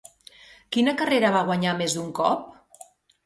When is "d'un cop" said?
1.97-2.49